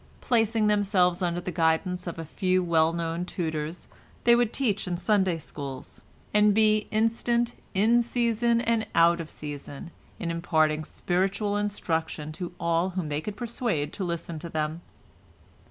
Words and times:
Placing 0.19 0.65
themselves 0.65 1.21
under 1.21 1.41
the 1.41 1.51
guidance 1.51 2.07
of 2.07 2.17
a 2.17 2.25
few 2.25 2.63
well 2.63 2.91
known 2.91 3.23
tutors 3.23 3.87
they 4.23 4.35
would 4.35 4.51
teach 4.51 4.87
in 4.87 4.97
Sunday 4.97 5.37
Schools, 5.37 6.01
and 6.33 6.55
be 6.55 6.87
instant, 6.89 7.53
in 7.75 8.01
season 8.01 8.59
and 8.61 8.87
out 8.95 9.21
of 9.21 9.29
season, 9.29 9.91
in 10.17 10.31
imparting 10.31 10.85
spiritual 10.85 11.55
instruction 11.55 12.31
to 12.31 12.51
all 12.59 12.89
whom 12.89 13.09
they 13.09 13.21
could 13.21 13.37
persuade 13.37 13.93
to 13.93 14.03
listen 14.03 14.39
to 14.39 14.49
them. 14.49 14.81